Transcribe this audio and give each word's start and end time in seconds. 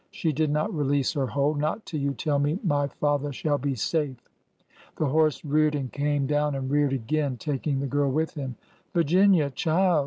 She 0.09 0.33
did 0.33 0.49
not 0.49 0.73
release 0.73 1.13
her 1.13 1.27
hold." 1.27 1.59
Not 1.59 1.85
till 1.85 1.99
you 1.99 2.15
tell 2.15 2.39
me 2.39 2.57
my 2.63 2.87
father 2.87 3.31
shall 3.31 3.59
be 3.59 3.75
safe!" 3.75 4.17
The 4.97 5.05
horse 5.05 5.45
reared 5.45 5.75
and 5.75 5.91
came 5.93 6.25
down 6.25 6.55
and 6.55 6.71
reared 6.71 6.91
again, 6.93 7.37
taking 7.37 7.79
the 7.81 7.85
girl 7.85 8.09
with 8.11 8.33
him." 8.33 8.55
Virginia! 8.95 9.51
child! 9.51 9.99